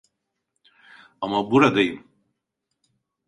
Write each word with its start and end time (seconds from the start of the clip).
Ama 1.21 1.51
buradayım. 1.51 2.07